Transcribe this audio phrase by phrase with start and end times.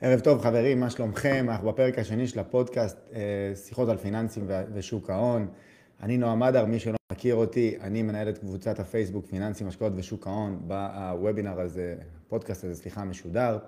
[0.00, 1.46] ערב טוב חברים, מה שלומכם?
[1.50, 3.20] אנחנו בפרק השני של הפודקאסט, אה,
[3.54, 5.48] שיחות על פיננסים ושוק ההון.
[6.02, 10.26] אני נועם אדר, מי שלא מכיר אותי, אני מנהל את קבוצת הפייסבוק פיננסים, השקעות ושוק
[10.26, 11.94] ההון, בוובינר הזה,
[12.28, 13.58] פודקאסט הזה, סליחה, משודר.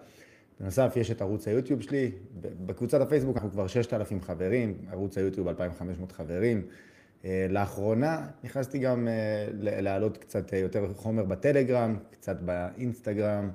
[0.60, 2.10] בנוסף, יש את ערוץ היוטיוב שלי.
[2.40, 6.62] בקבוצת הפייסבוק אנחנו כבר 6,000 חברים, ערוץ היוטיוב 2,500 חברים.
[7.24, 9.46] אה, לאחרונה נכנסתי גם אה,
[9.80, 13.50] להעלות קצת יותר חומר בטלגרם, קצת באינסטגרם.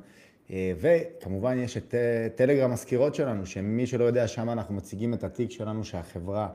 [0.52, 5.24] אה, וכמובן יש את אה, טלגרם הסקירות שלנו, שמי שלא יודע, שם אנחנו מציגים את
[5.24, 6.47] התיק שלנו שהחברה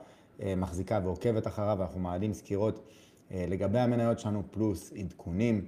[0.42, 2.88] אה, מחזיקה ועוקבת אחריו, ואנחנו מעלים סקירות
[3.30, 5.64] לגבי המניות שלנו, פלוס עדכונים.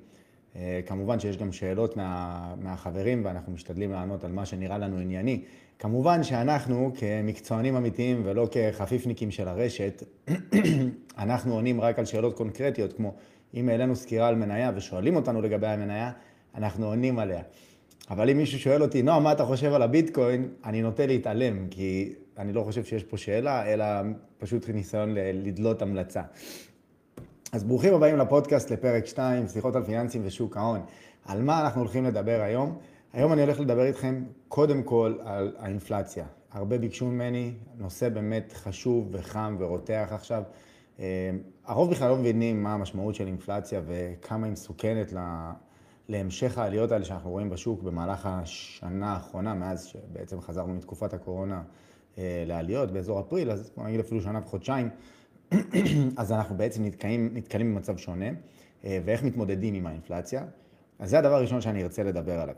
[0.86, 5.42] כמובן שיש גם שאלות מה, מהחברים, ואנחנו משתדלים לענות על מה שנראה לנו ענייני.
[5.78, 10.02] כמובן שאנחנו, כמקצוענים אמיתיים ולא כחפיפניקים של הרשת,
[11.18, 13.14] אנחנו עונים רק על שאלות קונקרטיות, כמו
[13.54, 16.12] אם העלינו סקירה על מניה ושואלים אותנו לגבי המניה,
[16.54, 17.42] אנחנו עונים עליה.
[18.10, 20.48] אבל אם מישהו שואל אותי, נועה, מה אתה חושב על הביטקוין?
[20.64, 23.84] אני נוטה להתעלם, כי אני לא חושב שיש פה שאלה, אלא
[24.38, 26.22] פשוט ניסיון לדלות המלצה.
[27.52, 30.80] אז ברוכים הבאים לפודקאסט לפרק 2, שיחות על פיננסים ושוק ההון.
[31.24, 32.78] על מה אנחנו הולכים לדבר היום?
[33.12, 36.24] היום אני הולך לדבר איתכם קודם כל על האינפלציה.
[36.52, 40.42] הרבה ביקשו ממני, נושא באמת חשוב וחם ורותח עכשיו.
[41.00, 41.30] אה,
[41.66, 45.12] הרוב בכלל לא מבינים מה המשמעות של אינפלציה וכמה היא מסוכנת
[46.10, 51.62] להמשך העליות האלה שאנחנו רואים בשוק במהלך השנה האחרונה, מאז שבעצם חזרנו מתקופת הקורונה
[52.18, 54.88] אה, לעליות באזור אפריל, אז בוא נגיד אפילו שנה וחודשיים,
[56.16, 58.28] אז אנחנו בעצם נתקעים, נתקלים במצב שונה,
[58.84, 60.44] אה, ואיך מתמודדים עם האינפלציה.
[60.98, 62.54] אז זה הדבר הראשון שאני ארצה לדבר עליו.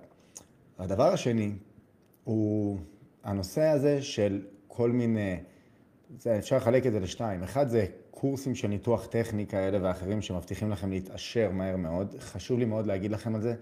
[0.78, 1.52] הדבר השני
[2.24, 2.78] הוא
[3.24, 5.36] הנושא הזה של כל מיני,
[6.18, 7.42] זה, אפשר לחלק את זה לשתיים.
[7.42, 12.14] אחד זה קורסים של ניתוח טכני כאלה ואחרים שמבטיחים לכם להתעשר מהר מאוד.
[12.18, 13.54] חשוב לי מאוד להגיד לכם על זה,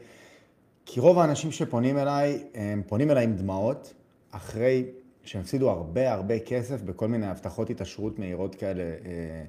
[0.87, 3.95] כי רוב האנשים שפונים אליי, הם פונים אליי עם דמעות,
[4.31, 4.84] אחרי
[5.25, 9.45] שהם הפסידו הרבה הרבה כסף בכל מיני הבטחות התעשרות מהירות כאלה אה,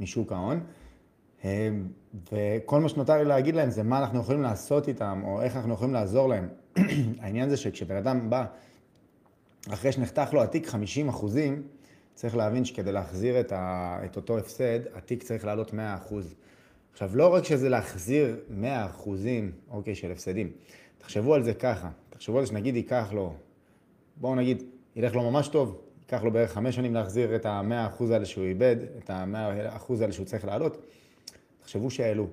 [0.00, 0.60] משוק ההון.
[1.44, 1.68] אה,
[2.32, 5.74] וכל מה שנותר לי להגיד להם זה מה אנחנו יכולים לעשות איתם, או איך אנחנו
[5.74, 6.48] יכולים לעזור להם.
[7.20, 8.44] העניין זה שכשבן אדם בא,
[9.68, 11.62] אחרי שנחתך לו התיק 50 אחוזים,
[12.14, 15.74] צריך להבין שכדי להחזיר את, ה, את אותו הפסד, התיק צריך לעלות 100%.
[16.92, 18.36] עכשיו, לא רק שזה להחזיר
[19.04, 19.08] 100%
[19.70, 20.50] אוקיי, של הפסדים,
[20.98, 23.34] תחשבו על זה ככה, תחשבו על זה שנגיד ייקח לו,
[24.16, 24.62] בואו נגיד,
[24.96, 28.76] ילך לו ממש טוב, ייקח לו בערך 5 שנים להחזיר את ה-100% האלה שהוא איבד,
[28.98, 30.86] את ה-100% האלה שהוא צריך לעלות.
[31.60, 32.26] תחשבו שאלו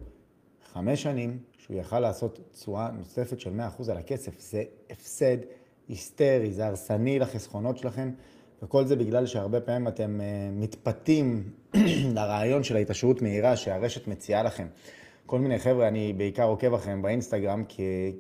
[0.74, 5.38] 5 שנים שהוא יכל לעשות תשואה נוספת של 100% על הכסף, זה הפסד
[5.88, 8.12] היסטרי, זה הרסני לחסכונות שלכם.
[8.64, 11.44] וכל זה בגלל שהרבה פעמים אתם אה, מתפתים
[12.16, 14.68] לרעיון של ההתעשרות מהירה שהרשת מציעה לכם.
[15.26, 17.64] כל מיני חבר'ה, אני בעיקר עוקב אחריהם באינסטגרם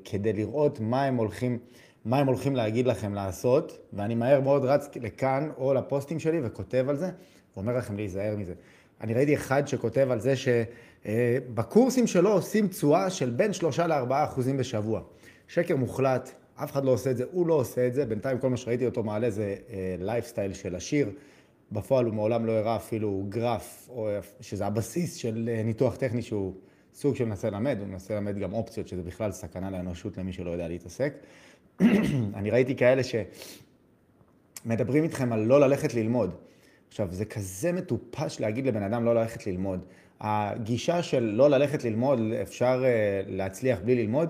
[0.05, 1.59] כדי לראות מה הם הולכים,
[2.05, 6.85] מה הם הולכים להגיד לכם לעשות, ואני מהר מאוד רץ לכאן או לפוסטים שלי וכותב
[6.89, 7.09] על זה,
[7.55, 8.53] ואומר לכם להיזהר מזה.
[9.01, 14.57] אני ראיתי אחד שכותב על זה שבקורסים שלו עושים תשואה של בין 3 ל-4 אחוזים
[14.57, 15.01] בשבוע.
[15.47, 16.31] שקר מוחלט,
[16.63, 18.85] אף אחד לא עושה את זה, הוא לא עושה את זה, בינתיים כל מה שראיתי
[18.85, 19.55] אותו מעלה זה
[19.99, 21.09] lifestyle uh, של עשיר.
[21.71, 24.09] בפועל הוא מעולם לא הראה אפילו גרף, או,
[24.41, 26.53] שזה הבסיס של uh, ניתוח טכני שהוא
[26.93, 30.51] סוג של מנסה ללמד, הוא מנסה ללמד גם אופציות, שזה בכלל סכנה לאנושות למי שלא
[30.51, 31.13] יודע להתעסק.
[32.37, 33.01] אני ראיתי כאלה
[34.65, 36.35] שמדברים איתכם על לא ללכת ללמוד.
[36.87, 39.79] עכשיו, זה כזה מטופש להגיד לבן אדם לא ללכת ללמוד.
[40.19, 42.85] הגישה של לא ללכת ללמוד, אפשר uh,
[43.29, 44.29] להצליח בלי ללמוד,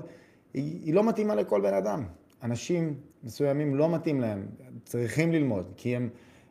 [0.54, 2.19] היא לא מתאימה לכל בן אדם.
[2.44, 4.46] אנשים מסוימים לא מתאים להם,
[4.86, 6.10] צריכים ללמוד, כי הם,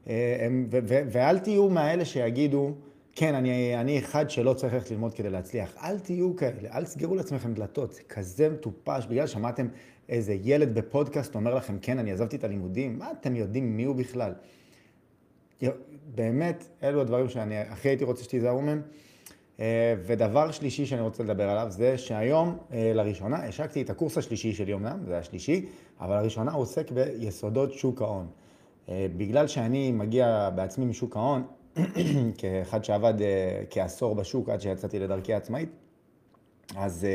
[0.08, 2.74] אה, הם ו, ו, ואל תהיו מהאלה שיגידו,
[3.12, 5.74] כן, אני, אני אחד שלא צריך ללכת ללמוד כדי להצליח.
[5.82, 9.68] אל תהיו כאלה, אל תסגרו לעצמכם דלתות, זה כזה מטופש, בגלל שמעתם
[10.08, 13.96] איזה ילד בפודקאסט אומר לכם, כן, אני עזבתי את הלימודים, מה אתם יודעים מי הוא
[13.96, 14.32] בכלל?
[16.14, 18.82] באמת, אלו הדברים שאני הכי הייתי רוצה שתיזהרו מהם.
[19.60, 24.52] אה, ודבר שלישי שאני רוצה לדבר עליו זה שהיום אה, לראשונה השקתי את הקורס השלישי
[24.54, 25.66] שלי אמנם, זה השלישי,
[26.00, 28.26] אבל לראשונה הוא עוסק ביסודות שוק ההון.
[28.88, 31.42] אה, בגלל שאני מגיע בעצמי משוק ההון,
[32.38, 33.14] כאחד שעבד
[33.70, 35.68] כעשור בשוק עד שיצאתי לדרכי העצמאית,
[36.76, 37.06] אז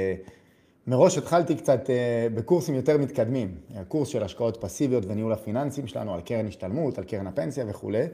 [0.87, 1.89] מראש התחלתי קצת
[2.35, 3.57] בקורסים יותר מתקדמים,
[3.87, 8.05] קורס של השקעות פסיביות וניהול הפיננסים שלנו על קרן השתלמות, על קרן הפנסיה וכולי.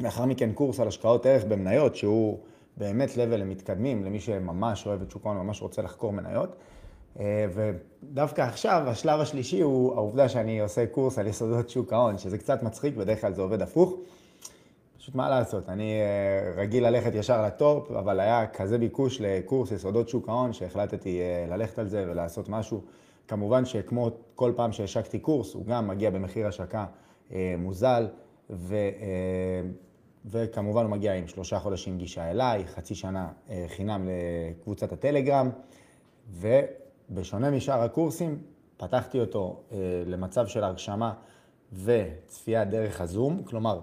[0.00, 2.38] לאחר מכן קורס על השקעות ערך במניות שהוא
[2.76, 6.56] באמת level למתקדמים, למי שממש אוהב את שוק ההון, ממש רוצה לחקור מניות.
[7.20, 12.38] אה, ודווקא עכשיו, השלב השלישי הוא העובדה שאני עושה קורס על יסודות שוק ההון, שזה
[12.38, 13.94] קצת מצחיק, בדרך כלל זה עובד הפוך.
[14.98, 19.72] פשוט מה לעשות, אני אה, רגיל ללכת ישר ל top, אבל היה כזה ביקוש לקורס
[19.72, 22.82] יסודות שוק ההון, שהחלטתי אה, ללכת על זה ולעשות משהו
[23.28, 26.84] כמובן שכמו כל פעם שהשקתי קורס, הוא גם מגיע במחיר השקה
[27.58, 28.08] מוזל,
[28.50, 28.76] ו,
[30.30, 34.08] וכמובן הוא מגיע עם שלושה חודשים גישה אליי, חצי שנה אה, חינם
[34.50, 35.50] לקבוצת הטלגרם,
[36.30, 38.38] ובשונה משאר הקורסים,
[38.76, 41.12] פתחתי אותו אה, למצב של הרשמה
[41.72, 43.80] וצפייה דרך הזום, כלומר,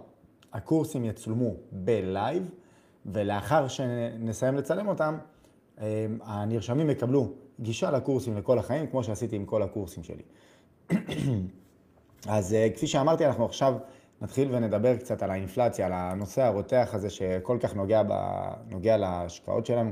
[0.53, 2.49] הקורסים יצולמו בלייב,
[3.05, 5.17] ולאחר שנסיים לצלם אותם,
[5.81, 10.23] אה, הנרשמים יקבלו גישה לקורסים לכל החיים, כמו שעשיתי עם כל הקורסים שלי.
[12.27, 13.73] אז כפי שאמרתי, אנחנו עכשיו
[14.23, 18.13] נתחיל ונדבר קצת על האינפלציה, על הנושא הרותח הזה שכל כך נוגע, ב...
[18.69, 19.91] נוגע להשקעות שלנו.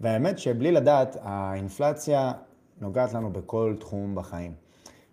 [0.00, 2.32] והאמת שבלי לדעת, האינפלציה
[2.80, 4.54] נוגעת לנו בכל תחום בחיים.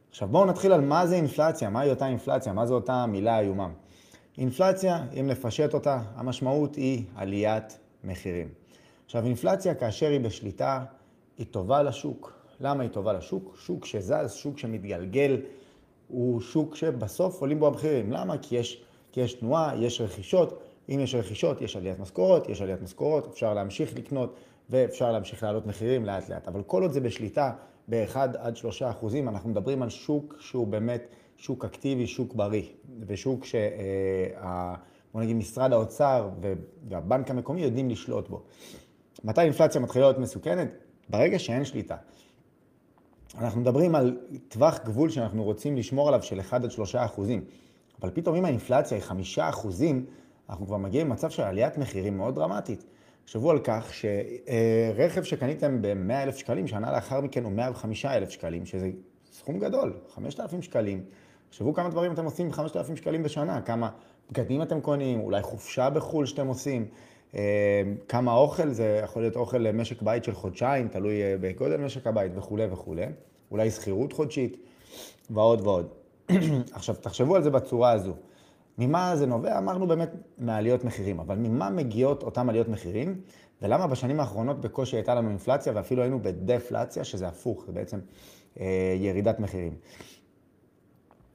[0.09, 3.69] עכשיו בואו נתחיל על מה זה אינפלציה, מהי אותה אינפלציה, מה זו אותה מילה איומה.
[4.37, 8.47] אינפלציה, אם נפשט אותה, המשמעות היא עליית מחירים.
[9.05, 10.83] עכשיו אינפלציה כאשר היא בשליטה,
[11.37, 12.33] היא טובה לשוק.
[12.59, 13.55] למה היא טובה לשוק?
[13.59, 15.41] שוק שזז, שוק שמתגלגל,
[16.13, 18.11] הוא שוק שבסוף עולים בו המחירים.
[18.11, 18.37] למה?
[18.37, 20.59] כי יש, כי יש תנועה, יש רכישות.
[20.89, 24.35] אם יש רכישות, יש עליית משכורות, יש עליית משכורות, אפשר להמשיך לקנות
[24.69, 26.47] ואפשר להמשיך להעלות מחירים לאט לאט.
[26.47, 27.51] אבל כל עוד זה בשליטה
[27.87, 31.07] ב-1 עד 3 אחוזים, אנחנו מדברים על שוק שהוא באמת
[31.37, 32.63] שוק אקטיבי, שוק בריא,
[33.07, 33.55] ושוק ש...
[33.55, 34.75] אה,
[35.13, 36.29] בוא נגיד משרד האוצר
[36.89, 38.41] והבנק המקומי יודעים לשלוט בו.
[39.23, 40.67] מתי אינפלציה מתחילה להיות מסוכנת?
[41.09, 41.95] ברגע שאין שליטה.
[43.37, 47.43] אנחנו מדברים על טווח גבול שאנחנו רוצים לשמור עליו של 1 עד 3 אחוזים.
[48.01, 50.05] אבל פתאום אם האינפלציה היא 5 אחוזים,
[50.49, 52.85] אנחנו כבר מגיעים למצב של עליית מחירים מאוד דרמטית.
[53.25, 58.89] תחשבו על כך שרכב שקניתם ב-100,000 שקלים, שנה לאחר מכן הוא 105,000 שקלים, שזה
[59.31, 61.03] סכום גדול, 5,000 שקלים.
[61.49, 63.89] תחשבו כמה דברים אתם עושים ב-5,000 שקלים בשנה, כמה
[64.31, 66.85] בגדים אתם קונים, אולי חופשה בחו"ל שאתם עושים,
[68.07, 72.31] כמה אוכל, זה יכול להיות אוכל למשק בית של חודשיים, תלוי אה, בגודל משק הבית
[72.35, 73.05] וכולי וכולי,
[73.51, 74.57] אולי שכירות חודשית
[75.29, 75.87] ועוד ועוד.
[76.73, 78.13] עכשיו, תחשבו על זה בצורה הזו.
[78.77, 79.57] ממה זה נובע?
[79.57, 83.21] אמרנו באמת מעליות מחירים, אבל ממה מגיעות אותן עליות מחירים,
[83.61, 87.99] ולמה בשנים האחרונות בקושי הייתה לנו אינפלציה ואפילו היינו בדפלציה, שזה הפוך, זה בעצם
[88.59, 89.73] אה, ירידת מחירים.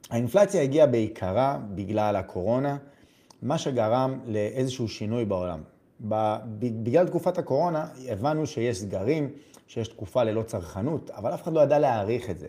[0.09, 2.77] האינפלציה הגיעה בעיקרה בגלל הקורונה,
[3.41, 5.59] מה שגרם לאיזשהו שינוי בעולם.
[6.59, 9.29] בגלל תקופת הקורונה הבנו שיש סגרים,
[9.67, 12.47] שיש תקופה ללא צרכנות, אבל אף אחד לא ידע להעריך את זה.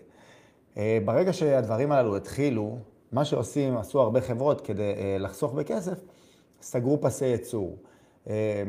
[0.76, 2.78] אה, ברגע שהדברים הללו התחילו,
[3.12, 5.98] מה שעושים, עשו הרבה חברות כדי אה, לחסוך בכסף,
[6.62, 7.76] סגרו פסי ייצור.
[8.28, 8.62] אה,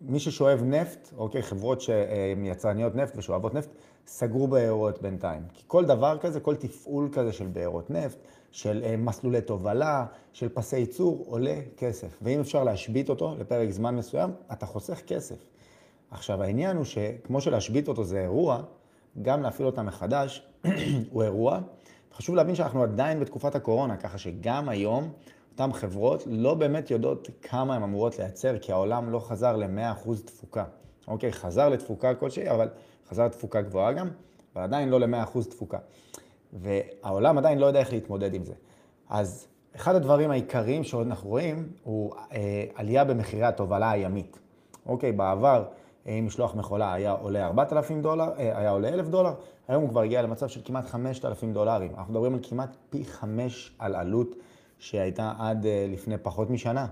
[0.00, 3.68] מי ששואב נפט, אוקיי, חברות שהן יצרניות נפט ושואבות נפט,
[4.06, 5.42] סגרו בארות בינתיים.
[5.54, 8.18] כי כל דבר כזה, כל תפעול כזה של בארות נפט,
[8.56, 12.18] של אה, מסלולי תובלה, של פסי ייצור, עולה כסף.
[12.22, 15.36] ואם אפשר להשבית אותו לפרק זמן מסוים, אתה חוסך כסף.
[16.10, 18.62] עכשיו, העניין הוא שכמו שלהשבית אותו זה אירוע,
[19.22, 20.46] גם להפעיל אותה מחדש
[21.10, 21.60] הוא אירוע.
[22.14, 25.12] חשוב להבין שאנחנו עדיין בתקופת הקורונה, ככה שגם היום
[25.52, 30.64] אותן חברות לא באמת יודעות כמה הן אמורות לייצר, כי העולם לא חזר ל-100% תפוקה.
[31.08, 32.68] אוקיי, חזר לתפוקה כלשהי, אבל
[33.08, 34.08] חזר לתפוקה גבוהה גם,
[34.54, 35.78] אבל עדיין לא ל-100% תפוקה.
[36.62, 38.54] והעולם עדיין לא יודע איך להתמודד עם זה.
[39.08, 44.38] אז אחד הדברים העיקריים שעוד אנחנו רואים הוא אה, עלייה במחירי התובלה הימית.
[44.86, 45.64] אוקיי, בעבר
[46.06, 49.34] אה, משלוח מכולה היה עולה 4,000 דולר, אה, היה עולה 1,000 דולר,
[49.68, 51.90] היום הוא כבר הגיע למצב של כמעט 5,000 דולרים.
[51.96, 54.34] אנחנו מדברים על כמעט פי 5 על עלות
[54.78, 56.86] שהייתה עד אה, לפני פחות משנה.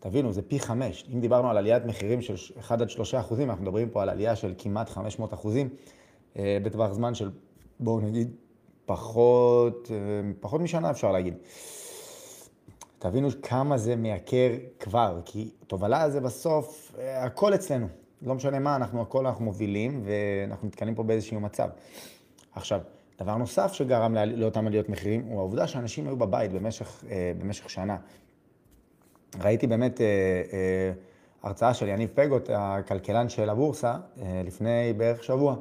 [0.00, 1.04] תבינו, זה פי 5.
[1.14, 4.36] אם דיברנו על עליית מחירים של 1 עד 3 אחוזים, אנחנו מדברים פה על עלייה
[4.36, 5.68] של כמעט 500 אחוזים
[6.36, 7.30] בטווח זמן של,
[7.80, 8.30] בואו נגיד,
[8.86, 9.90] פחות,
[10.40, 11.34] פחות משנה אפשר להגיד.
[12.98, 17.86] תבינו כמה זה מייקר כבר, כי תובלה זה בסוף, הכל אצלנו.
[18.22, 21.68] לא משנה מה, אנחנו הכל אנחנו מובילים, ואנחנו נתקלים פה באיזשהו מצב.
[22.54, 22.80] עכשיו,
[23.20, 27.96] דבר נוסף שגרם לאותם עליות מחירים, הוא העובדה שאנשים היו בבית במשך, אה, במשך שנה.
[29.40, 30.92] ראיתי באמת אה, אה,
[31.42, 33.96] הרצאה של יניב פגוט, הכלכלן של הבורסה,
[34.44, 35.56] לפני בערך שבוע,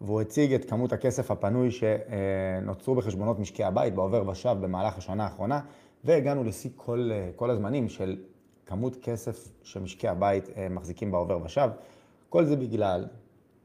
[0.00, 5.60] והוא הציג את כמות הכסף הפנוי שנוצרו בחשבונות משקי הבית בעובר ושב במהלך השנה האחרונה,
[6.04, 8.16] והגענו לשיא כל, כל הזמנים של
[8.66, 11.68] כמות כסף שמשקי הבית מחזיקים בעובר ושב.
[12.28, 13.06] כל זה בגלל,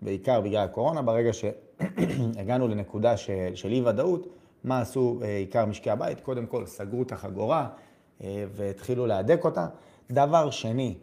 [0.01, 4.27] בעיקר בגלל הקורונה, ברגע שהגענו לנקודה של, של אי ודאות,
[4.63, 6.19] מה עשו אה, עיקר משקי הבית?
[6.19, 7.67] קודם כל סגרו את החגורה
[8.23, 9.67] אה, והתחילו להדק אותה.
[10.11, 10.95] דבר שני,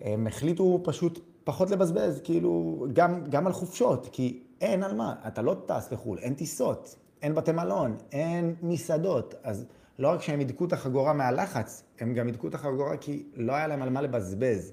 [0.00, 5.42] הם החליטו פשוט פחות לבזבז, כאילו, גם, גם על חופשות, כי אין על מה, אתה
[5.42, 9.66] לא טס לחו"ל, אין טיסות, אין בתי מלון, אין מסעדות, אז
[9.98, 13.66] לא רק שהם הידקו את החגורה מהלחץ, הם גם הידקו את החגורה כי לא היה
[13.66, 14.72] להם על מה לבזבז.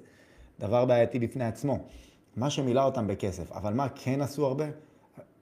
[0.59, 1.79] דבר בעייתי בפני עצמו.
[2.35, 3.51] מה שמילא אותם בכסף.
[3.51, 4.65] אבל מה כן עשו הרבה?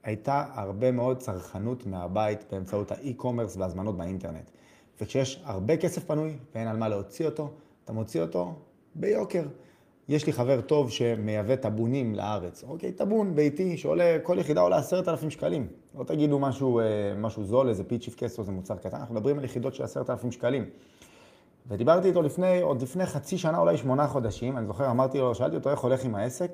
[0.02, 4.50] הייתה הרבה מאוד צרכנות מהבית באמצעות האי-קומרס והזמנות באינטרנט.
[5.00, 7.50] וכשיש הרבה כסף פנוי ואין על מה להוציא אותו,
[7.84, 8.54] אתה מוציא אותו
[8.94, 9.46] ביוקר.
[10.08, 12.64] יש לי חבר טוב שמייבא טבונים לארץ.
[12.68, 15.66] אוקיי, טבון ביתי שעולה, כל יחידה עולה עשרת אלפים שקלים.
[15.98, 16.84] לא תגידו משהו, אה,
[17.18, 20.32] משהו זול, איזה פיצ'יפ קסטו, זה מוצר קטן, אנחנו מדברים על יחידות של עשרת אלפים
[20.32, 20.64] שקלים.
[21.68, 25.56] ודיברתי איתו לפני, עוד לפני חצי שנה, אולי שמונה חודשים, אני זוכר, אמרתי לו, שאלתי
[25.56, 26.52] אותו איך הולך עם העסק,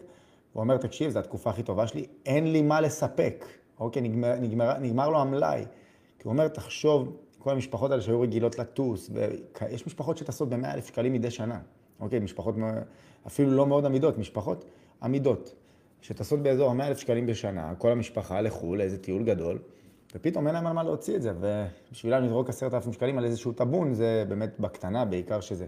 [0.52, 3.44] הוא אומר, תקשיב, זו התקופה הכי טובה שלי, אין לי מה לספק.
[3.80, 5.64] אוקיי, נגמר, נגמר, נגמר לו המלאי.
[6.18, 10.86] כי הוא אומר, תחשוב, כל המשפחות האלה שהיו רגילות לטוס, ויש משפחות שטסות ב-100 אלף
[10.86, 11.58] שקלים מדי שנה.
[12.00, 12.54] אוקיי, משפחות
[13.26, 14.64] אפילו לא מאוד עמידות, משפחות
[15.02, 15.54] עמידות,
[16.00, 19.58] שטסות באזור ה-100 אלף שקלים בשנה, כל המשפחה לחו"ל, איזה טיול גדול,
[20.14, 23.52] ופתאום אין להם על מה להוציא את זה, ובשבילם לזרוק עשרת אלפים שקלים על איזשהו
[23.52, 25.66] טאבון, זה באמת בקטנה, בעיקר שזה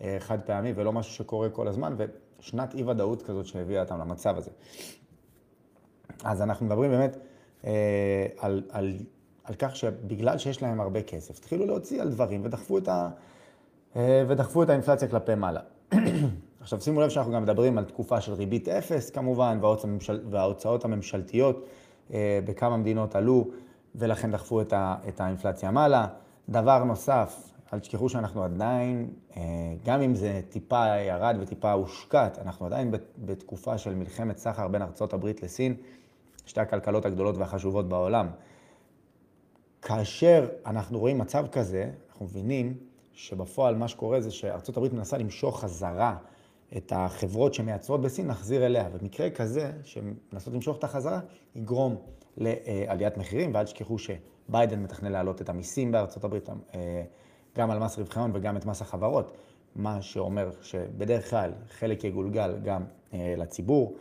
[0.00, 4.50] אה, חד פעמי ולא משהו שקורה כל הזמן, ושנת אי-ודאות כזאת שהביאה אותם למצב הזה.
[6.24, 7.16] אז אנחנו מדברים באמת
[7.64, 8.96] אה, על, על,
[9.44, 13.10] על כך שבגלל שיש להם הרבה כסף, התחילו להוציא על דברים ודחפו את, ה,
[13.96, 15.60] ודחפו את האינפלציה כלפי מעלה.
[16.60, 19.58] עכשיו שימו לב שאנחנו גם מדברים על תקופה של ריבית אפס כמובן,
[20.30, 21.66] וההוצאות הממשלתיות
[22.44, 23.44] בכמה מדינות עלו.
[23.94, 26.06] ולכן דחפו את, ה, את האינפלציה מעלה.
[26.48, 29.42] דבר נוסף, אל תשכחו שאנחנו עדיין, אה,
[29.84, 35.12] גם אם זה טיפה ירד וטיפה הושקט, אנחנו עדיין בתקופה של מלחמת סחר בין ארצות
[35.12, 35.74] הברית לסין,
[36.46, 38.28] שתי הכלכלות הגדולות והחשובות בעולם.
[39.82, 42.74] כאשר אנחנו רואים מצב כזה, אנחנו מבינים
[43.20, 46.16] שבפועל מה שקורה זה שארצות הברית מנסה למשוך חזרה
[46.76, 48.88] את החברות שמייצרות בסין, להחזיר אליה.
[48.92, 51.20] ומקרה כזה, שמנסות למשוך את החזרה,
[51.54, 51.96] יגרום
[52.36, 57.02] לעליית מחירים, ואל תשכחו שביידן מתכנן להעלות את המיסים בארצות הברית, אה,
[57.56, 59.36] גם על מס רווחי הון וגם את מס החברות,
[59.76, 63.94] מה שאומר שבדרך כלל חלק יגולגל גם אה, לציבור.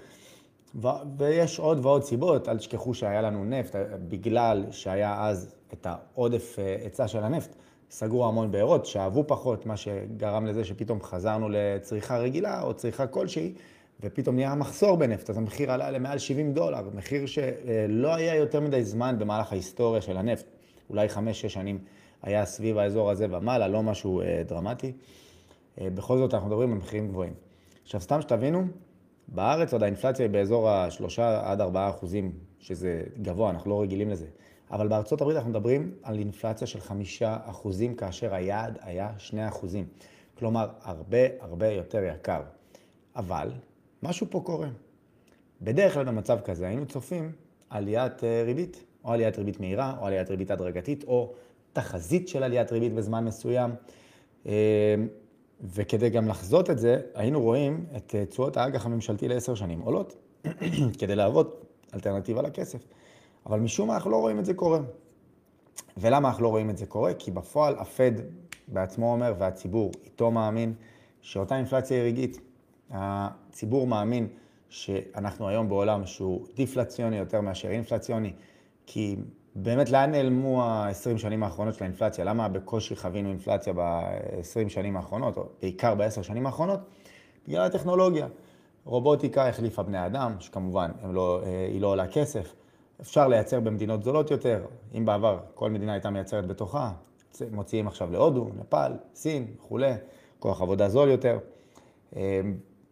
[1.18, 3.76] ויש עוד ועוד סיבות, אל תשכחו שהיה לנו נפט,
[4.10, 7.56] בגלל שהיה אז את העודף אה, היצע של הנפט,
[7.90, 13.54] סגרו המון בארות, שאהבו פחות, מה שגרם לזה שפתאום חזרנו לצריכה רגילה או צריכה כלשהי,
[14.02, 18.84] ופתאום נהיה מחסור בנפט, אז המחיר עלה למעל 70 דולר, מחיר שלא היה יותר מדי
[18.84, 20.46] זמן במהלך ההיסטוריה של הנפט.
[20.90, 21.80] אולי 5-6 שנים
[22.22, 24.92] היה סביב האזור הזה ומעלה, לא משהו אה, דרמטי.
[25.82, 27.34] אה, בכל זאת אנחנו מדברים על מחירים גבוהים.
[27.84, 28.68] עכשיו, סתם שתבינו,
[29.28, 34.26] בארץ עוד האינפלציה היא באזור ה-3 עד 4 אחוזים, שזה גבוה, אנחנו לא רגילים לזה.
[34.72, 39.86] אבל בארצות הברית אנחנו מדברים על אינפלציה של 5 אחוזים, כאשר היעד היה 2 אחוזים.
[40.38, 42.42] כלומר, הרבה הרבה יותר יקר.
[43.16, 43.52] אבל
[44.04, 44.68] משהו פה קורה.
[45.62, 47.32] בדרך כלל במצב כזה היינו צופים
[47.70, 51.34] עליית אה, ריבית, או עליית ריבית מהירה, או עליית ריבית הדרגתית, או
[51.74, 53.72] תחזית של עליית ריבית בזמן מסוים.
[54.46, 54.96] אה,
[55.62, 60.16] וכדי גם לחזות את זה, היינו רואים את אה, תשואות האג"ח הממשלתי לעשר שנים עולות,
[61.00, 62.86] כדי להוות אלטרנטיבה לכסף.
[63.46, 64.80] אבל משום מה אנחנו לא רואים את זה קורה.
[65.98, 67.14] ולמה אנחנו לא רואים את זה קורה?
[67.14, 68.12] כי בפועל הפד
[68.68, 70.74] בעצמו אומר, והציבור איתו מאמין,
[71.22, 72.40] שאותה אינפלציה היא רגעית.
[72.92, 74.28] הציבור מאמין
[74.70, 78.34] שאנחנו היום בעולם שהוא דיפלציוני יותר מאשר אינפלציוני,
[78.86, 79.16] כי
[79.56, 82.26] באמת לאן נעלמו ה-20 שנים האחרונות של האינפלציה?
[82.26, 86.80] למה בקושי חווינו אינפלציה ב-20 שנים האחרונות, או בעיקר ב-10 שנים האחרונות?
[87.48, 88.28] בגלל הטכנולוגיה.
[88.86, 92.56] רובוטיקה החליפה בני אדם, שכמובן לא, אה, היא לא עולה כסף.
[93.02, 94.66] אפשר לייצר במדינות זולות יותר.
[94.98, 96.92] אם בעבר כל מדינה הייתה מייצרת בתוכה,
[97.52, 99.94] מוציאים עכשיו להודו, נפאל, סין וכולי,
[100.40, 101.40] כוח עבודה זול יותר.
[102.16, 102.42] אה,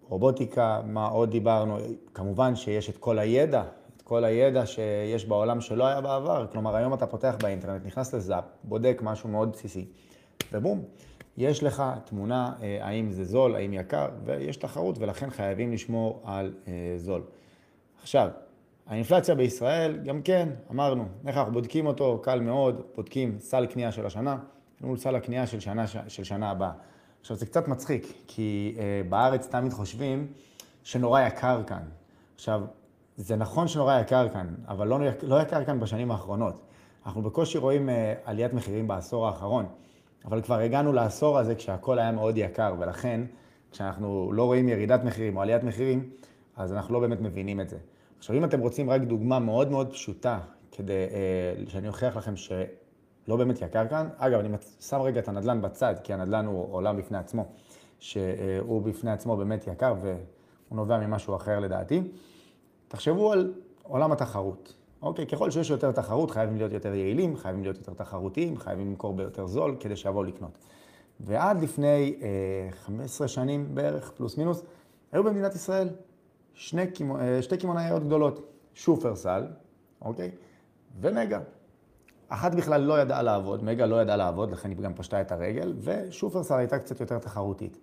[0.09, 1.77] רובוטיקה, מה עוד דיברנו?
[2.13, 3.63] כמובן שיש את כל הידע,
[3.97, 6.47] את כל הידע שיש בעולם שלא היה בעבר.
[6.51, 9.85] כלומר, היום אתה פותח באינטרנט, נכנס לזאפ, בודק משהו מאוד בסיסי,
[10.51, 10.83] ובום,
[11.37, 16.53] יש לך תמונה אה, האם זה זול, האם יקר, ויש תחרות, ולכן חייבים לשמור על
[16.67, 17.21] אה, זול.
[18.01, 18.29] עכשיו,
[18.87, 22.19] האינפלציה בישראל, גם כן, אמרנו, איך אנחנו בודקים אותו?
[22.23, 24.37] קל מאוד, בודקים סל קנייה של השנה
[24.81, 26.71] מול סל הקנייה של שנה, של שנה הבאה.
[27.21, 30.27] עכשיו, זה קצת מצחיק, כי אה, בארץ תמיד חושבים
[30.83, 31.81] שנורא יקר כאן.
[32.35, 32.61] עכשיו,
[33.17, 36.61] זה נכון שנורא יקר כאן, אבל לא, לא יקר כאן בשנים האחרונות.
[37.05, 39.65] אנחנו בקושי רואים אה, עליית מחירים בעשור האחרון,
[40.25, 43.21] אבל כבר הגענו לעשור הזה כשהכול היה מאוד יקר, ולכן
[43.71, 46.09] כשאנחנו לא רואים ירידת מחירים או עליית מחירים,
[46.55, 47.77] אז אנחנו לא באמת מבינים את זה.
[48.17, 50.39] עכשיו, אם אתם רוצים רק דוגמה מאוד מאוד פשוטה,
[50.71, 52.51] כדי אה, שאני אוכיח לכם ש...
[53.27, 54.09] לא באמת יקר כאן.
[54.17, 57.45] אגב, אני שם רגע את הנדל"ן בצד, כי הנדל"ן הוא עולם בפני עצמו,
[57.99, 60.15] שהוא בפני עצמו באמת יקר והוא
[60.71, 62.01] נובע ממשהו אחר לדעתי.
[62.87, 64.73] תחשבו על עולם התחרות.
[65.01, 69.13] אוקיי, ככל שיש יותר תחרות, חייבים להיות יותר יעילים, חייבים להיות יותר תחרותיים, חייבים למכור
[69.13, 70.57] ביותר זול כדי שיבואו לקנות.
[71.19, 74.63] ועד לפני אה, 15 שנים בערך, פלוס מינוס,
[75.11, 75.89] היו במדינת ישראל
[76.57, 76.81] שני,
[77.19, 79.43] אה, שתי קמעונאיות גדולות, שופרסל,
[80.01, 80.31] אוקיי?
[81.01, 81.39] ומגה.
[82.29, 85.73] אחת בכלל לא ידעה לעבוד, מגה לא ידעה לעבוד, לכן היא גם פשטה את הרגל,
[85.79, 87.77] ושופרסל הייתה קצת יותר תחרותית.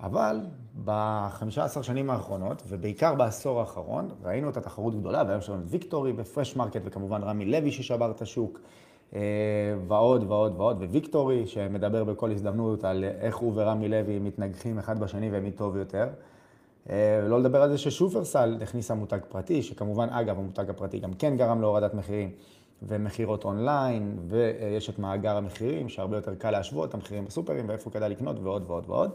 [0.00, 0.40] אבל
[0.84, 6.56] ב-15 שנים האחרונות, ובעיקר בעשור האחרון, ראינו את התחרות גדולה, והיום יש את ויקטורי ופרש
[6.56, 8.60] מרקט, וכמובן רמי לוי ששבר את השוק,
[9.14, 9.20] אה,
[9.88, 15.28] ועוד ועוד ועוד, וויקטורי, שמדבר בכל הזדמנות על איך הוא ורמי לוי מתנגחים אחד בשני
[15.32, 16.08] ומי טוב יותר.
[16.90, 21.36] אה, לא לדבר על זה ששופרסל הכניסה מותג פרטי, שכמובן, אגב, המותג הפרטי גם כן
[21.36, 22.30] גרם להורדת מחירים.
[22.82, 28.08] ומכירות אונליין, ויש את מאגר המחירים, שהרבה יותר קל להשוות את המחירים בסופרים, ואיפה כדאי
[28.08, 29.10] לקנות, ועוד ועוד ועוד.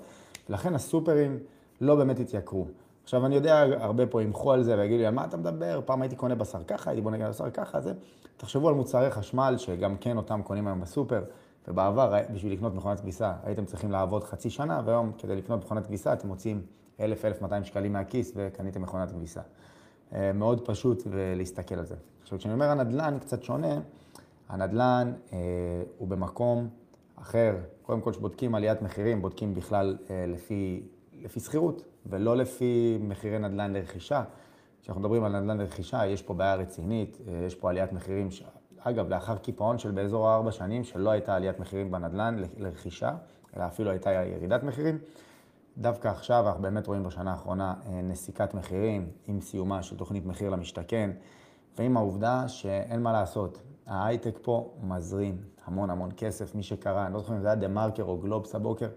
[0.49, 1.39] ולכן הסופרים
[1.81, 2.65] לא באמת התייקרו.
[3.03, 5.81] עכשיו, אני יודע, הרבה פה ימחו על זה ויגידו לי, על מה אתה מדבר?
[5.85, 7.93] פעם הייתי קונה בשר ככה, הייתי בונה בשר ככה, זה...
[8.38, 11.23] תחשבו על מוצרי חשמל, שגם כן אותם קונים היום בסופר,
[11.67, 16.13] ובעבר, בשביל לקנות מכונת כביסה, הייתם צריכים לעבוד חצי שנה, והיום, כדי לקנות מכונת כביסה,
[16.13, 16.61] אתם מוצאים
[17.00, 19.41] 1,000-1,200 שקלים מהכיס וקניתם מכונת כביסה.
[20.13, 21.03] אה, מאוד פשוט
[21.36, 21.96] להסתכל על זה.
[22.22, 23.79] עכשיו, כשאני אומר הנדל"ן קצת שונה,
[24.50, 25.38] הנדל"ן אה,
[25.98, 26.70] הוא במקום
[27.15, 27.56] אחר.
[27.82, 30.84] קודם כל, כשבודקים עליית מחירים, בודקים בכלל אה, לפי,
[31.22, 34.24] לפי שכירות, ולא לפי מחירי נדל"ן לרכישה.
[34.82, 38.44] כשאנחנו מדברים על נדל"ן לרכישה, יש פה בעיה רצינית, אה, יש פה עליית מחירים, ש...
[38.79, 43.12] אגב, לאחר קיפאון של באזור הארבע שנים, שלא הייתה עליית מחירים בנדל"ן לרכישה,
[43.58, 44.98] אלא אפילו הייתה ירידת מחירים.
[45.81, 50.50] דווקא עכשיו אנחנו באמת רואים בשנה האחרונה אה, נסיקת מחירים עם סיומה של תוכנית מחיר
[50.50, 51.12] למשתכן.
[51.77, 56.55] ועם העובדה שאין מה לעשות, ההייטק פה מזרים המון המון כסף.
[56.55, 58.89] מי שקרא, אני לא זוכר אם זה היה דה מרקר או גלובס הבוקר,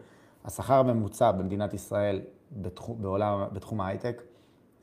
[0.44, 2.20] השכר הממוצע במדינת ישראל
[2.52, 4.22] בתחום, בעולם, בתחום ההייטק,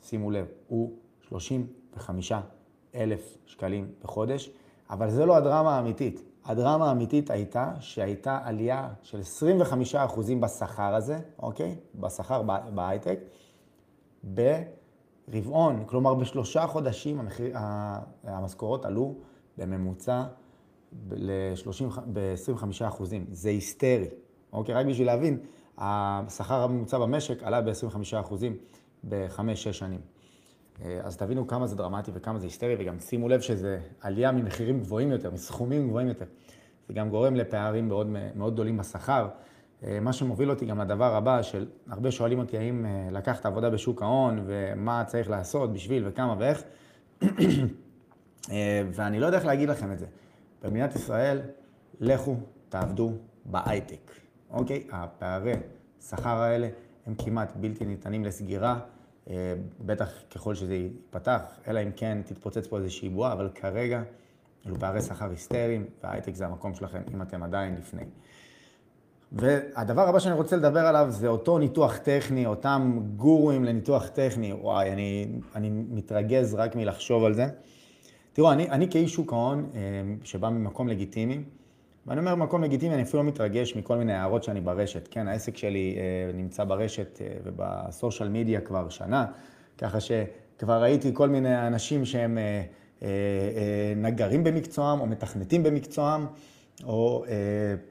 [0.01, 2.31] שימו לב, הוא 35
[2.95, 4.51] אלף שקלים בחודש,
[4.89, 6.28] אבל זה לא הדרמה האמיתית.
[6.45, 9.21] הדרמה האמיתית הייתה שהייתה עלייה של
[9.93, 9.95] 25%
[10.39, 11.75] בשכר הזה, אוקיי?
[11.95, 12.41] בשכר
[12.73, 13.19] בהייטק,
[14.33, 14.61] ב...
[15.33, 17.55] רבעון, כלומר בשלושה חודשים המחיר,
[18.23, 19.15] המשכורות עלו
[19.57, 20.23] בממוצע
[20.91, 23.25] ב-25 אחוזים.
[23.31, 24.07] זה היסטרי,
[24.53, 24.75] אוקיי?
[24.75, 25.39] רק בשביל להבין,
[25.77, 28.57] השכר הממוצע במשק עלה ב-25 אחוזים
[29.03, 29.99] בחמש-שש שנים.
[30.85, 34.79] אה, אז תבינו כמה זה דרמטי וכמה זה היסטרי, וגם שימו לב שזה עלייה ממחירים
[34.79, 36.25] גבוהים יותר, מסכומים גבוהים יותר.
[36.87, 39.27] זה גם גורם לפערים מאוד, מאוד גדולים בשכר.
[39.83, 43.69] אה, מה שמוביל אותי גם לדבר הבא, של הרבה שואלים אותי האם אה, לקחת עבודה
[43.69, 46.63] בשוק ההון ומה צריך לעשות בשביל וכמה ואיך,
[48.93, 50.05] ואני לא יודע איך להגיד לכם את זה.
[50.63, 51.41] במדינת ישראל,
[51.99, 52.35] לכו
[52.69, 53.11] תעבדו
[53.45, 54.11] בהייטק,
[54.49, 54.87] אוקיי?
[54.91, 55.53] הפערי
[56.09, 56.69] שכר האלה
[57.07, 58.79] הם כמעט בלתי ניתנים לסגירה,
[59.85, 64.01] בטח ככל שזה ייפתח, אלא אם כן תתפוצץ פה איזושהי בועה, אבל כרגע
[64.65, 68.03] אלו פערי שכר היסטריים, וההייטק זה המקום שלכם אם אתם עדיין לפני.
[69.31, 74.53] והדבר הבא שאני רוצה לדבר עליו זה אותו ניתוח טכני, אותם גורואים לניתוח טכני.
[74.53, 77.47] וואי, אני, אני מתרגז רק מלחשוב על זה.
[78.33, 79.79] תראו, אני, אני כאיש שוק ההון אה,
[80.23, 81.43] שבא ממקום לגיטימי,
[82.09, 85.07] ואני אומר מקום לגיטימי, אני אפילו לא מתרגש מכל מיני הערות שאני ברשת.
[85.11, 89.25] כן, העסק שלי אה, נמצא ברשת אה, ובסושיאל מדיה כבר שנה,
[89.77, 92.37] ככה שכבר ראיתי כל מיני אנשים שהם
[93.95, 96.25] נגרים במקצועם או מתכנתים במקצועם.
[96.85, 97.33] או אה,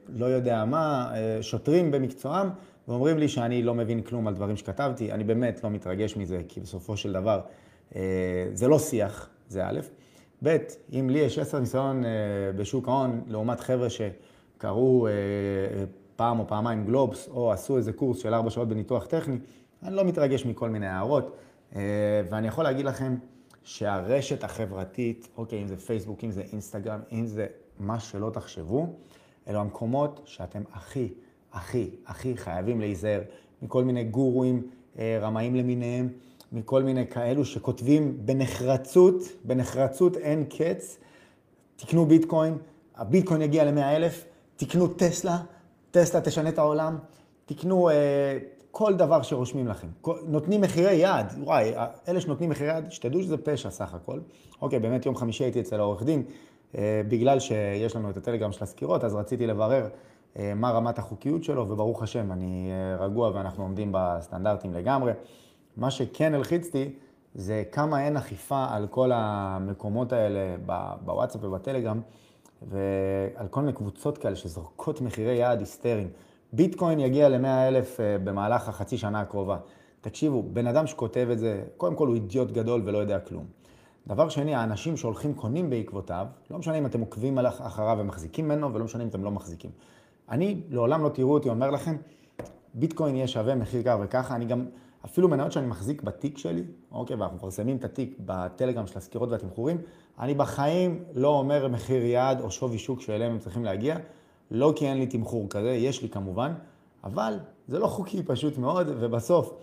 [0.09, 2.49] לא יודע מה, אה, שוטרים במקצועם,
[2.87, 5.11] ואומרים לי שאני לא מבין כלום על דברים שכתבתי.
[5.11, 7.41] אני באמת לא מתרגש מזה, כי בסופו של דבר
[7.95, 8.01] אה,
[8.53, 9.79] זה לא שיח, זה א',
[10.43, 10.57] ב',
[10.93, 12.09] אם לי יש עשר ניסיון אה,
[12.55, 15.11] בשוק ההון, לעומת חבר'ה שקראו אה,
[16.15, 19.37] פעם או פעמיים גלובס, או עשו איזה קורס של ארבע שעות בניתוח טכני,
[19.83, 21.37] אני לא מתרגש מכל מיני הערות,
[21.75, 21.81] אה,
[22.29, 23.15] ואני יכול להגיד לכם
[23.63, 27.47] שהרשת החברתית, אוקיי, אם זה פייסבוק, אם זה אינסטגרם, אם זה
[27.79, 28.87] מה שלא תחשבו,
[29.47, 31.13] אלו המקומות שאתם הכי,
[31.53, 33.21] הכי, הכי חייבים להיזהר
[33.61, 34.67] מכל מיני גורואים
[34.99, 36.09] רמאים למיניהם,
[36.51, 40.97] מכל מיני כאלו שכותבים בנחרצות, בנחרצות אין קץ,
[41.75, 42.57] תקנו ביטקוין,
[42.95, 45.37] הביטקוין יגיע ל-100 אלף, תקנו טסלה,
[45.91, 46.97] טסלה תשנה את העולם,
[47.45, 48.37] תקנו אה,
[48.71, 49.87] כל דבר שרושמים לכם.
[50.27, 51.73] נותנים מחירי יעד, וואי,
[52.07, 54.19] אלה שנותנים מחירי יעד, שתדעו שזה פשע סך הכל.
[54.61, 56.23] אוקיי, באמת יום חמישי הייתי אצל העורך דין,
[56.77, 59.87] אה, בגלל שיש לנו את הטלגרם של הסקירות, אז רציתי לברר
[60.37, 65.11] אה, מה רמת החוקיות שלו, וברוך השם, אני אה, רגוע ואנחנו עומדים בסטנדרטים לגמרי.
[65.79, 66.89] מה שכן הלחיצתי,
[67.35, 70.55] זה כמה אין אכיפה על כל המקומות האלה
[71.05, 72.01] בוואטסאפ ובטלגרם,
[72.61, 76.07] ועל כל מיני קבוצות כאלה שזורקות מחירי יעד היסטריים.
[76.53, 79.57] ביטקוין יגיע ל-100 אלף במהלך החצי שנה הקרובה.
[80.01, 83.45] תקשיבו, בן אדם שכותב את זה, קודם כל הוא אידיוט גדול ולא יודע כלום.
[84.07, 88.85] דבר שני, האנשים שהולכים קונים בעקבותיו, לא משנה אם אתם עוקבים אחריו ומחזיקים ממנו, ולא
[88.85, 89.71] משנה אם אתם לא מחזיקים.
[90.29, 91.95] אני, לעולם לא תראו אותי אומר לכם,
[92.73, 94.65] ביטקוין יהיה שווה מחיר כך וככה, אני גם
[95.05, 99.77] אפילו מניות שאני מחזיק בתיק שלי, אוקיי, ואנחנו מפרסמים את התיק בטלגרם של הסקירות והתמחורים,
[100.19, 103.97] אני בחיים לא אומר מחיר יעד או שווי שוק שאליהם הם צריכים להגיע,
[104.51, 106.53] לא כי אין לי תמחור כזה, יש לי כמובן,
[107.03, 109.53] אבל זה לא חוקי פשוט מאוד, ובסוף,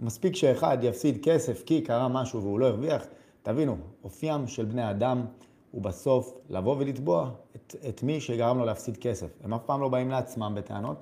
[0.00, 3.06] מספיק שאחד יפסיד כסף כי קרה משהו והוא לא הרוויח,
[3.42, 5.24] תבינו, אופיים של בני אדם
[5.70, 9.28] הוא בסוף לבוא ולתבוע את, את מי שגרם לו להפסיד כסף.
[9.44, 10.96] הם אף פעם לא באים לעצמם בטענות,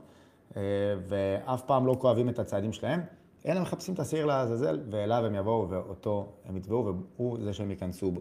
[0.57, 0.63] אה,
[1.09, 3.01] ואף פעם לא כואבים את הצעדים שלהם,
[3.47, 8.11] אלא מחפשים את השעיר לעזאזל, ואליו הם יבואו ואותו הם יתבעו, והוא זה שהם ייכנסו
[8.11, 8.21] בו.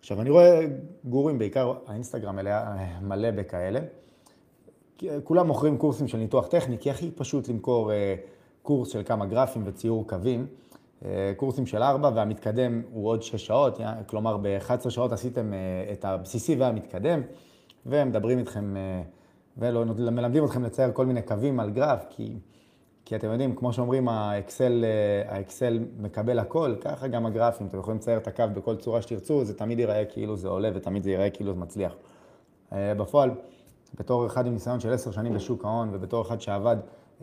[0.00, 0.66] עכשיו, אני רואה
[1.04, 2.38] גורים, בעיקר האינסטגרם
[3.02, 3.80] מלא בכאלה.
[5.24, 8.14] כולם מוכרים קורסים של ניתוח טכני, כי הכי פשוט למכור אה,
[8.62, 10.46] קורס של כמה גרפים וציור קווים.
[11.04, 15.58] אה, קורסים של ארבע, והמתקדם הוא עוד שש שעות, כלומר ב-11 שעות עשיתם אה,
[15.92, 17.20] את הבסיסי והמתקדם,
[17.86, 18.74] ומדברים איתכם,
[19.58, 22.38] ומלמדים אתכם לצייר כל מיני קווים על גרף, כי,
[23.04, 24.84] כי אתם יודעים, כמו שאומרים, האקסל,
[25.28, 29.58] האקסל מקבל הכל, ככה גם הגרפים, אתם יכולים לצייר את הקו בכל צורה שתרצו, זה
[29.58, 31.94] תמיד ייראה כאילו זה עולה ותמיד זה ייראה כאילו זה מצליח.
[32.72, 33.30] בפועל,
[33.98, 36.76] בתור אחד עם ניסיון של עשר שנים בשוק ההון, ובתור אחד שעבד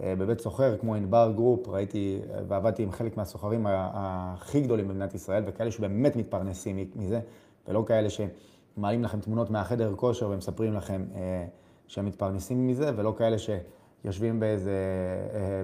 [0.03, 5.13] אה, בבית סוחר כמו ענבר גרופ, ראיתי אה, ועבדתי עם חלק מהסוחרים הכי גדולים במדינת
[5.13, 7.19] ישראל, וכאלה שבאמת מתפרנסים מזה,
[7.67, 11.45] ולא כאלה שמעלים לכם תמונות מהחדר כושר ומספרים לכם אה,
[11.87, 13.37] שהם מתפרנסים מזה, ולא כאלה
[14.01, 14.75] שיושבים באיזה,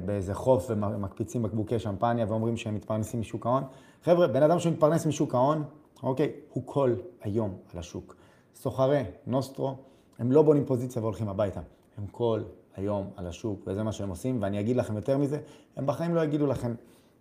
[0.05, 3.63] באיזה חוף ומקפיצים בקבוקי שמפניה ואומרים שהם מתפרנסים משוק ההון.
[4.03, 5.63] חבר'ה, בן אדם שמתפרנס משוק ההון,
[6.03, 8.15] אוקיי, הוא כל היום על השוק.
[8.55, 9.75] סוחרי, נוסטרו,
[10.19, 11.61] הם לא בונים פוזיציה והולכים הביתה.
[11.97, 12.41] הם כל
[12.75, 15.39] היום על השוק, וזה מה שהם עושים, ואני אגיד לכם יותר מזה,
[15.75, 16.73] הם בחיים לא יגידו לכם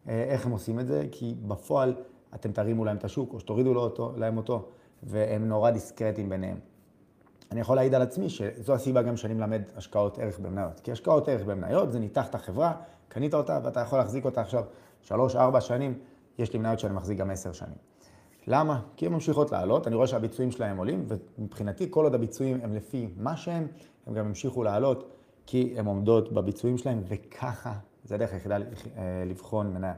[0.09, 1.95] אה, איך הם עושים את זה, כי בפועל
[2.35, 4.69] אתם תרימו להם את השוק, או שתורידו להם אותו,
[5.03, 6.57] והם נורא דיסקרטיים ביניהם.
[7.53, 10.81] אני יכול להעיד על עצמי שזו הסיבה גם שאני מלמד השקעות ערך במניות.
[10.81, 12.73] כי השקעות ערך במניות זה ניתח את החברה,
[13.09, 14.65] קנית אותה ואתה יכול להחזיק אותה עכשיו
[15.01, 15.99] שלוש, ארבע שנים,
[16.39, 17.77] יש לי מניות שאני מחזיק גם עשר שנים.
[18.47, 18.81] למה?
[18.97, 21.07] כי הן ממשיכות לעלות, אני רואה שהביצועים שלהם עולים,
[21.39, 23.67] ומבחינתי כל עוד הביצועים הם לפי מה שהם,
[24.07, 25.11] הם גם ימשיכו לעלות,
[25.47, 27.73] כי הן עומדות בביצועים שלהם, וככה
[28.05, 28.63] זה הדרך היחידה אה,
[29.27, 29.95] לבחון מניה.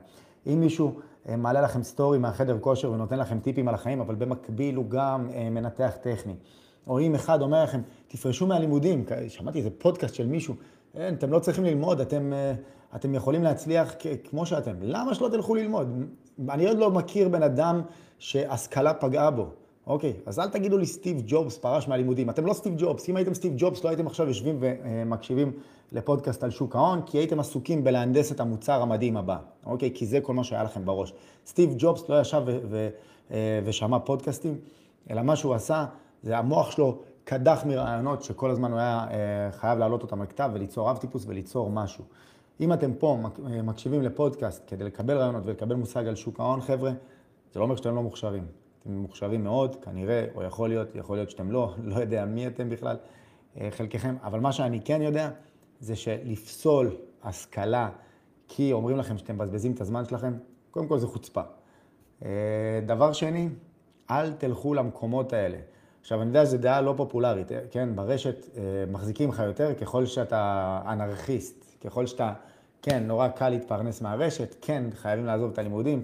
[0.47, 4.77] אם מישהו אה, מעלה לכם סטורי מהחדר כושר ונותן לכם טיפים על החיים, אבל במקביל
[4.77, 6.35] הוא גם אה, מנתח טכני.
[6.89, 10.55] או אם אחד אומר לכם, תפרשו מהלימודים, שמעתי איזה פודקאסט של מישהו,
[10.95, 12.33] אין, אתם לא צריכים ללמוד, אתם,
[12.97, 14.75] אתם יכולים להצליח כמו שאתם.
[14.81, 16.05] למה שלא תלכו ללמוד?
[16.49, 17.83] אני עוד לא מכיר בן אדם
[18.19, 19.47] שהשכלה פגעה בו.
[19.87, 22.31] אוקיי, אז אל תגידו לי סטיב ג'ובס פרש מהלימודים.
[22.31, 23.09] אתם לא סטיב ג'ובס.
[23.09, 25.53] אם הייתם סטיב ג'ובס, לא הייתם עכשיו יושבים ומקשיבים
[25.93, 29.37] לפודקאסט על שוק ההון, כי הייתם עסוקים בלהנדס את המוצר המדהים הבא.
[29.67, 29.91] אוקיי?
[29.95, 31.13] כי זה כל מה שהיה לכם בראש.
[31.47, 32.43] סטיב ג'ובס לא ישב
[33.31, 34.59] אה, ושמע פודקאסטים,
[35.11, 35.85] אלא מה שהוא עשה,
[36.23, 40.89] זה המוח שלו קדח מרעיונות שכל הזמן הוא היה אה, חייב להעלות אותם לכתב וליצור
[40.89, 42.05] רב טיפוס וליצור משהו.
[42.61, 46.91] אם אתם פה אה, מקשיבים לפודקאסט כדי לקבל רעיונות ולקבל מושג על שוק ההון, חבר'ה,
[47.53, 48.47] זה לא אומר שאתם לא מוכשרים.
[48.83, 52.69] אתם מוכשרים מאוד, כנראה, או יכול להיות, יכול להיות שאתם לא, לא יודע מי אתם
[52.69, 52.97] בכלל,
[53.61, 55.31] אה, חלקכם, אבל מה שאני כן יודע,
[55.81, 57.91] זה שלפסול השכלה,
[58.49, 60.33] כי אומרים לכם שאתם מבזבזים את הזמן שלכם,
[60.71, 61.41] קודם כל זה חוצפה.
[62.87, 63.49] דבר שני,
[64.11, 65.59] אל תלכו למקומות האלה.
[66.09, 68.47] עכשיו, אני יודע שזו דעה לא פופולרית, אה, כן, ברשת
[68.91, 72.33] מחזיקים לך יותר ככל שאתה אנרכיסט, ככל שאתה,
[72.83, 76.03] כן, נורא קל להתפרנס מהרשת, כן, חייבים לעזוב את הלימודים,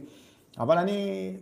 [0.59, 1.33] אבל אני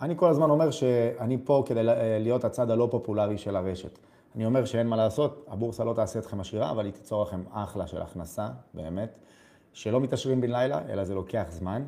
[0.00, 1.80] אני כל הזמן אומר שאני פה כדי
[2.20, 3.98] להיות הצד הלא פופולרי של הרשת.
[4.36, 7.86] אני אומר שאין מה לעשות, הבורסה לא תעשה אתכם עשירה, אבל היא תיצור לכם אחלה
[7.86, 9.18] של הכנסה, באמת,
[9.72, 11.82] שלא מתעשרים בן לילה, אלא זה לוקח זמן.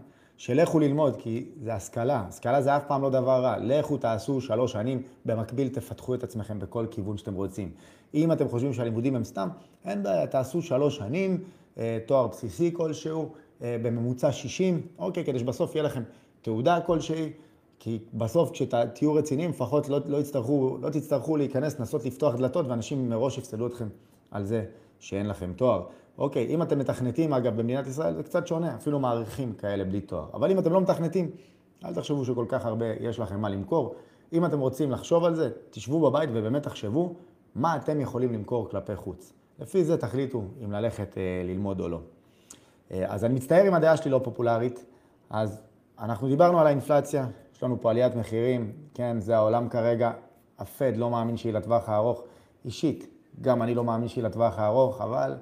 [0.44, 2.24] שלכו ללמוד, כי זה השכלה.
[2.28, 3.57] השכלה זה אף פעם לא דבר רע.
[3.59, 7.70] לכו תעשו שלוש שנים, במקביל תפתחו את עצמכם בכל כיוון שאתם רוצים.
[8.14, 9.48] אם אתם חושבים שהלימודים הם סתם,
[9.85, 11.44] אין בעיה, תעשו שלוש שנים,
[11.78, 16.02] אה, תואר בסיסי כלשהו, אה, בממוצע 60, אוקיי, כדי שבסוף יהיה לכם
[16.42, 17.33] תעודה כלשהי.
[17.78, 23.09] כי בסוף כשתהיו רציניים, לפחות לא, לא, יצטרכו, לא תצטרכו להיכנס, לנסות לפתוח דלתות, ואנשים
[23.09, 23.88] מראש יפסלו אתכם
[24.30, 24.64] על זה
[24.98, 25.83] שאין לכם תואר.
[26.18, 30.27] אוקיי, אם אתם מתכנתים, אגב, במדינת ישראל זה קצת שונה, אפילו מעריכים כאלה בלי תואר.
[30.35, 31.31] אבל אם אתם לא מתכנתים,
[31.85, 33.94] אל תחשבו שכל כך הרבה יש לכם מה למכור.
[34.33, 37.14] אם אתם רוצים לחשוב על זה, תשבו בבית ובאמת תחשבו
[37.55, 39.33] מה אתם יכולים למכור כלפי חוץ.
[39.59, 42.00] לפי זה תחליטו אם ללכת אה, ללמוד או לא.
[42.90, 44.85] אה, אז אני מצטער אם הדעה שלי לא פופולרית,
[45.31, 45.62] אז
[45.98, 50.12] אנחנו דיברנו על האינפלציה, יש לנו פה עליית מחירים, כן, זה העולם כרגע,
[50.59, 52.22] הפד לא מאמין שהיא לטווח הארוך.
[52.64, 53.09] אישית,
[53.40, 55.35] גם אני לא מאמין שהיא לטווח הארוך, אבל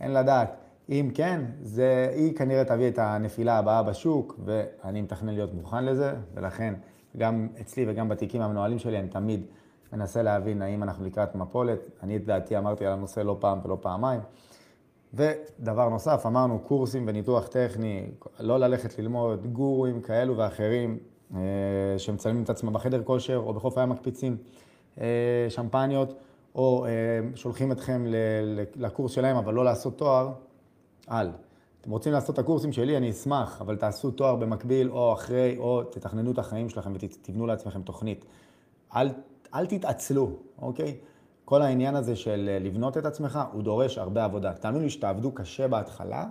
[0.00, 0.56] אין לדעת.
[0.88, 6.12] אם כן, זה, היא כנראה תביא את הנפילה הבאה בשוק, ואני מתכנן להיות מוכן לזה,
[6.34, 6.74] ולכן
[7.16, 9.46] גם אצלי וגם בתיקים המנוהלים שלי, אני תמיד
[9.92, 11.90] מנסה להבין האם אנחנו לקראת מפולת.
[12.02, 14.20] אני את דעתי אמרתי על הנושא לא פעם ולא פעמיים.
[15.14, 20.98] ודבר נוסף, אמרנו קורסים וניתוח טכני, לא ללכת ללמוד גורואים כאלו ואחרים
[21.34, 21.40] אה,
[21.98, 24.36] שמצלמים את עצמם בחדר כושר או בחוף הים מקפיצים
[25.00, 25.06] אה,
[25.48, 26.14] שמפניות,
[26.54, 26.90] או אה,
[27.34, 28.04] שולחים אתכם
[28.76, 30.32] לקורס שלהם אבל לא לעשות תואר,
[31.10, 31.30] אל.
[31.80, 35.82] אתם רוצים לעשות את הקורסים שלי, אני אשמח, אבל תעשו תואר במקביל או אחרי, או
[35.82, 38.24] תתכננו את החיים שלכם ותבנו לעצמכם תוכנית.
[38.96, 39.08] אל,
[39.54, 40.30] אל תתעצלו,
[40.62, 40.96] אוקיי?
[41.44, 44.52] כל העניין הזה של אה, לבנות את עצמך, הוא דורש הרבה עבודה.
[44.52, 46.26] תאמינו לי שתעבדו קשה בהתחלה,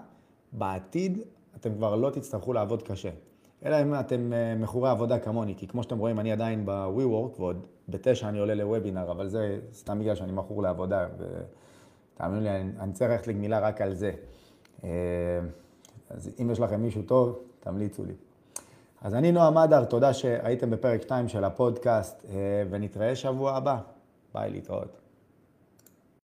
[0.52, 1.20] בעתיד
[1.56, 3.10] אתם כבר לא תצטרכו לעבוד קשה.
[3.66, 7.66] אלא אם אתם אה, מכורי עבודה כמוני, כי כמו שאתם רואים, אני עדיין ב-WeWork, ועוד
[7.90, 12.94] בתשע אני עולה לוובינר, אבל זה סתם בגלל שאני מכור לעבודה, ותאמינו לי, אני, אני
[12.94, 14.12] צריך ללכת לגמילה רק על זה.
[14.84, 14.90] אה,
[16.10, 18.14] אז אם יש לכם מישהו טוב, תמליצו לי.
[19.02, 22.26] אז אני נועם אדר, תודה שהייתם בפרק 2 של הפודקאסט,
[22.70, 23.78] ונתראה שבוע הבא.
[24.34, 25.03] ביי, להתראות.